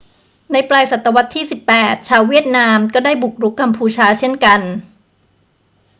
[0.51, 1.45] ในปลายศตวรรษที่
[1.77, 4.61] 18 ชาวเวียดนามก็ได้บุกรุกกัมพูชาเช่นกัน